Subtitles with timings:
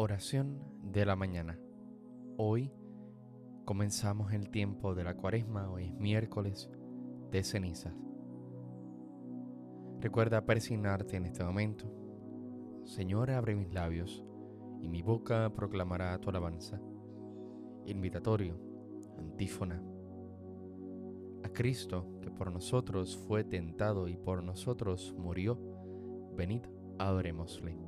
[0.00, 1.58] Oración de la mañana.
[2.36, 2.70] Hoy
[3.64, 6.70] comenzamos el tiempo de la cuaresma, hoy es miércoles
[7.32, 7.92] de cenizas.
[9.98, 11.92] Recuerda persignarte en este momento.
[12.84, 14.24] Señor, abre mis labios
[14.80, 16.80] y mi boca proclamará tu alabanza.
[17.86, 18.56] Invitatorio,
[19.18, 19.82] antífona.
[21.42, 25.58] A Cristo, que por nosotros fue tentado y por nosotros murió,
[26.36, 26.62] venid,
[27.00, 27.87] adorémosle.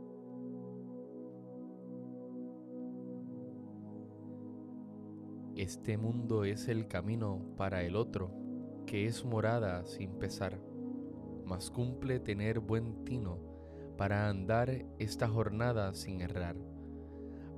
[5.61, 8.31] Este mundo es el camino para el otro,
[8.87, 10.59] que es morada sin pesar,
[11.45, 13.37] mas cumple tener buen tino
[13.95, 16.55] para andar esta jornada sin errar.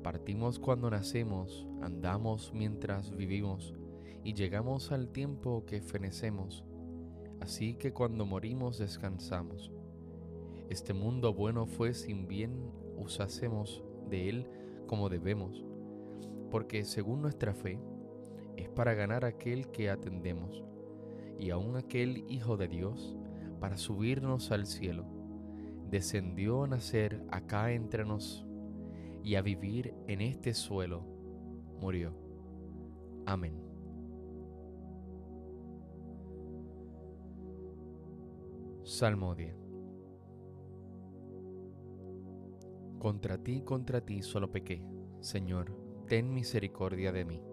[0.03, 3.73] Partimos cuando nacemos, andamos mientras vivimos,
[4.21, 6.65] y llegamos al tiempo que fenecemos,
[7.39, 9.71] así que cuando morimos descansamos.
[10.69, 14.47] Este mundo bueno fue sin bien usásemos de él
[14.87, 15.63] como debemos,
[16.51, 17.79] porque según nuestra fe,
[18.57, 20.63] es para ganar aquel que atendemos,
[21.39, 23.17] y aun aquel Hijo de Dios,
[23.59, 25.05] para subirnos al cielo,
[25.89, 28.45] descendió a nacer acá entre nos,
[29.23, 31.05] y a vivir en este suelo,
[31.79, 32.13] murió.
[33.25, 33.53] Amén.
[38.83, 39.55] Salmodia.
[42.99, 44.81] Contra ti, contra ti solo pequé,
[45.19, 45.75] Señor,
[46.07, 47.52] ten misericordia de mí.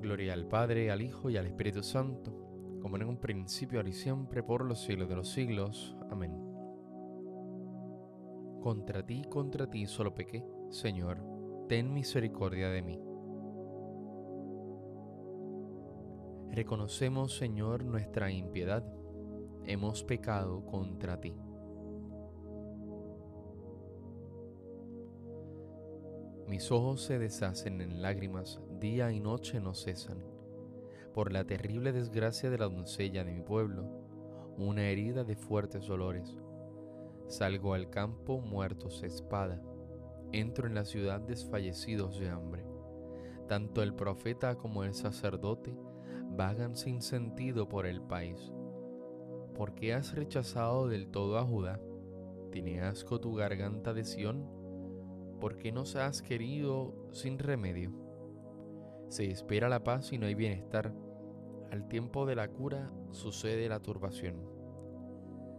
[0.00, 2.32] Gloria al Padre, al Hijo y al Espíritu Santo,
[2.80, 5.96] como en un principio, ahora y siempre, por los siglos de los siglos.
[6.10, 6.32] Amén.
[8.62, 11.18] Contra ti, contra ti solo pequé, Señor,
[11.68, 13.00] ten misericordia de mí.
[16.50, 18.84] Reconocemos, Señor, nuestra impiedad.
[19.66, 21.36] Hemos pecado contra ti.
[26.48, 30.24] Mis ojos se deshacen en lágrimas, día y noche no cesan,
[31.12, 33.84] por la terrible desgracia de la doncella de mi pueblo,
[34.56, 36.36] una herida de fuertes dolores.
[37.28, 39.62] Salgo al campo muertos espada,
[40.32, 42.64] entro en la ciudad desfallecidos de hambre.
[43.46, 45.76] Tanto el profeta como el sacerdote
[46.30, 48.50] vagan sin sentido por el país.
[49.54, 51.80] ¿Por qué has rechazado del todo a Judá?
[52.50, 54.48] ¿Tiene asco tu garganta de Sión?
[55.38, 57.99] ¿Por qué nos has querido sin remedio?
[59.10, 60.94] Se espera la paz y no hay bienestar.
[61.72, 64.36] Al tiempo de la cura sucede la turbación.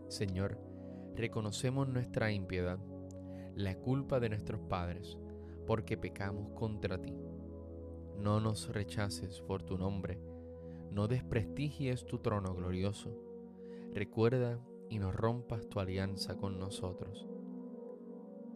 [0.08, 0.58] Señor,
[1.16, 2.80] reconocemos nuestra impiedad,
[3.54, 5.18] la culpa de nuestros padres,
[5.68, 7.14] porque pecamos contra ti.
[8.18, 10.18] No nos rechaces por tu nombre,
[10.90, 13.14] no desprestigies tu trono glorioso.
[13.94, 17.28] Recuerda y no rompas tu alianza con nosotros.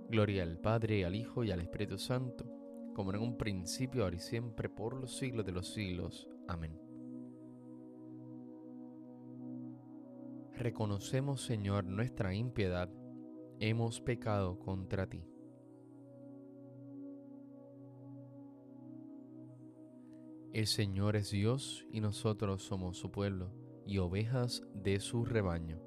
[0.09, 2.54] Gloria al Padre, al Hijo y al Espíritu Santo,
[2.95, 6.29] como en un principio, ahora y siempre, por los siglos de los siglos.
[6.47, 6.79] Amén.
[10.53, 12.89] Reconocemos, Señor, nuestra impiedad,
[13.59, 15.25] hemos pecado contra ti.
[20.53, 23.51] El Señor es Dios y nosotros somos su pueblo
[23.85, 25.81] y ovejas de su rebaño.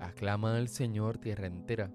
[0.00, 1.94] Aclama al Señor tierra entera,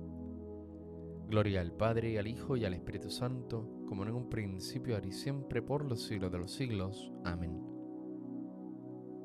[1.31, 5.13] Gloria al Padre, al Hijo y al Espíritu Santo, como en un principio, ahora y
[5.13, 7.13] siempre, por los siglos de los siglos.
[7.23, 7.57] Amén.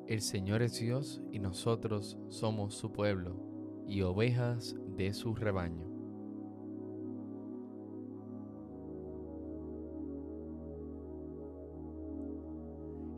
[0.07, 3.35] El Señor es Dios y nosotros somos su pueblo
[3.85, 5.85] y ovejas de su rebaño.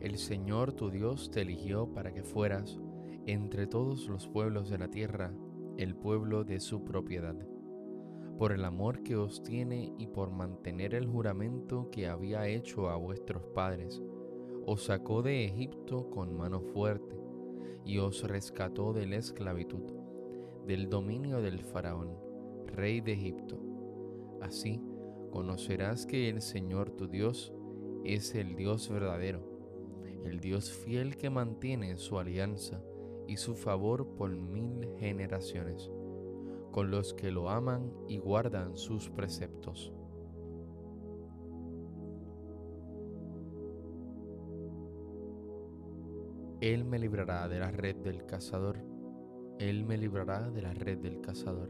[0.01, 2.79] El Señor tu Dios te eligió para que fueras
[3.27, 5.31] entre todos los pueblos de la tierra,
[5.77, 7.35] el pueblo de su propiedad,
[8.39, 12.95] por el amor que os tiene y por mantener el juramento que había hecho a
[12.95, 14.01] vuestros padres,
[14.65, 17.19] os sacó de Egipto con mano fuerte
[17.83, 19.83] y os rescató de la esclavitud,
[20.65, 22.15] del dominio del faraón,
[22.65, 23.59] rey de Egipto.
[24.39, 24.81] Así
[25.31, 27.51] conocerás que el Señor tu Dios
[28.05, 29.41] es el Dios verdadero,
[30.23, 32.81] el Dios fiel que mantiene su alianza
[33.27, 35.91] y su favor por mil generaciones,
[36.79, 39.91] con los que lo aman y guardan sus preceptos.
[46.61, 48.77] Él me librará de la red del cazador,
[49.59, 51.69] Él me librará de la red del cazador,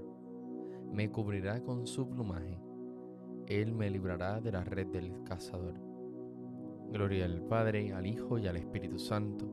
[0.93, 2.61] me cubrirá con su plumaje,
[3.47, 5.73] Él me librará de la red del cazador.
[6.91, 9.47] Gloria al Padre, al Hijo y al Espíritu Santo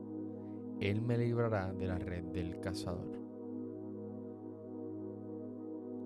[0.79, 3.26] él me librará de la red del cazador.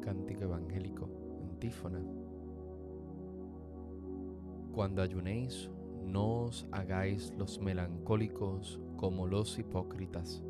[0.01, 1.10] Cántico evangélico,
[1.41, 2.03] antífona.
[4.74, 5.70] Cuando ayunéis,
[6.03, 10.43] no os hagáis los melancólicos como los hipócritas.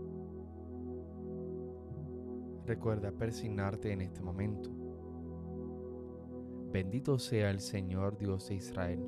[2.66, 4.70] Recuerda persignarte en este momento.
[6.72, 9.06] Bendito sea el Señor Dios de Israel,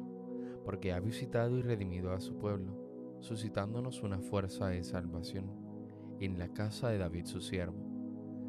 [0.65, 2.83] porque ha visitado y redimido a su pueblo
[3.23, 5.49] suscitándonos una fuerza de salvación
[6.19, 7.92] en la casa de David su siervo,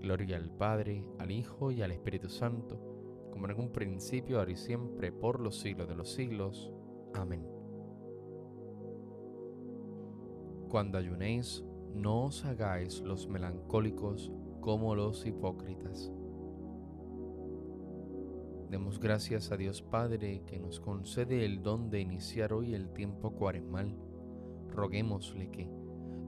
[0.00, 2.80] Gloria al Padre, al Hijo y al Espíritu Santo,
[3.30, 6.72] como en un principio, ahora y siempre, por los siglos de los siglos.
[7.14, 7.46] Amén.
[10.68, 11.64] Cuando ayunéis,
[11.94, 16.12] no os hagáis los melancólicos como los hipócritas.
[18.70, 23.32] Demos gracias a Dios Padre que nos concede el don de iniciar hoy el tiempo
[23.32, 23.96] cuaresmal.
[24.70, 25.68] Roguémosle que,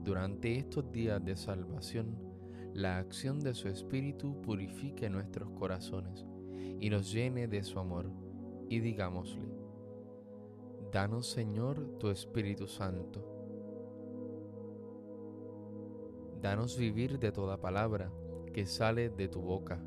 [0.03, 2.32] durante estos días de salvación,
[2.73, 6.25] la acción de su Espíritu purifique nuestros corazones
[6.79, 8.09] y nos llene de su amor.
[8.67, 9.47] Y digámosle,
[10.91, 13.21] Danos Señor tu Espíritu Santo.
[16.41, 18.11] Danos vivir de toda palabra
[18.53, 19.79] que sale de tu boca.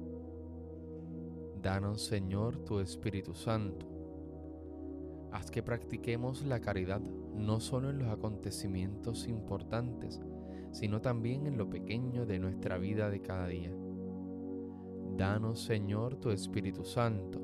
[1.63, 3.87] Danos Señor tu Espíritu Santo.
[5.33, 10.21] Haz que practiquemos la caridad no solo en los acontecimientos importantes,
[10.77, 13.73] sino también en lo pequeño de nuestra vida de cada día.
[15.17, 17.41] Danos, Señor, tu Espíritu Santo.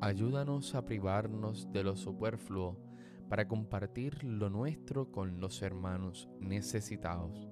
[0.00, 2.76] Ayúdanos a privarnos de lo superfluo
[3.28, 7.48] para compartir lo nuestro con los hermanos necesitados.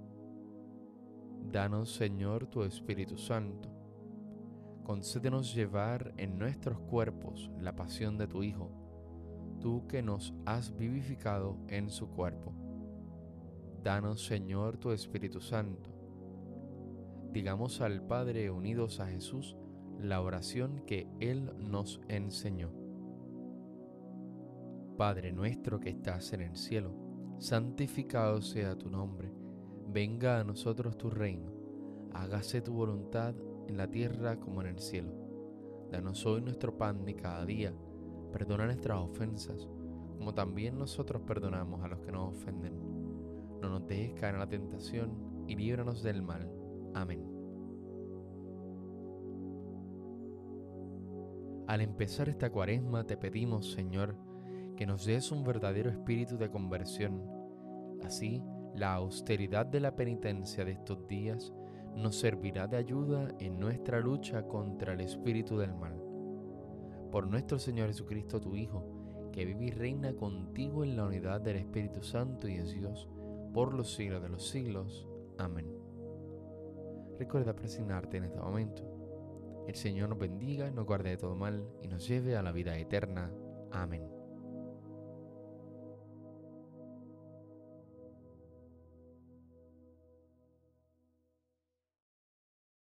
[1.53, 3.69] Danos, Señor, tu Espíritu Santo.
[4.83, 8.73] Concédenos llevar en nuestros cuerpos la pasión de tu Hijo,
[9.61, 12.54] tú que nos has vivificado en su cuerpo
[13.85, 15.91] Danos, Señor, tu Espíritu Santo.
[17.35, 19.59] Digamos al Padre unidos a Jesús
[20.01, 22.73] la oración que Él nos enseñó.
[24.97, 26.95] Padre nuestro que estás en el cielo,
[27.39, 29.35] santificado sea tu nombre,
[29.87, 31.53] venga a nosotros tu reino,
[32.15, 33.35] hágase tu voluntad
[33.69, 35.13] en la tierra como en el cielo.
[35.91, 37.75] Danos hoy nuestro pan de cada día,
[38.33, 39.69] perdona nuestras ofensas,
[40.17, 43.04] como también nosotros perdonamos a los que nos ofenden
[43.65, 46.51] no nos dejes caer en la tentación y líbranos del mal.
[46.95, 47.25] Amén.
[51.67, 54.17] Al empezar esta cuaresma te pedimos, Señor,
[54.77, 57.23] que nos des un verdadero espíritu de conversión.
[58.05, 58.43] Así,
[58.75, 61.55] la austeridad de la penitencia de estos días
[61.97, 65.99] nos servirá de ayuda en nuestra lucha contra el espíritu del mal.
[67.11, 71.57] Por nuestro Señor Jesucristo, tu Hijo, que vive y reina contigo en la unidad del
[71.57, 73.09] Espíritu Santo y es Dios,
[73.55, 75.09] por los siglos de los siglos.
[75.39, 75.73] Amén.
[77.19, 78.83] Recuerda presignarte en este momento.
[79.67, 82.77] El Señor nos bendiga, nos guarde de todo mal y nos lleve a la vida
[82.77, 83.33] eterna.
[83.71, 84.14] Amén.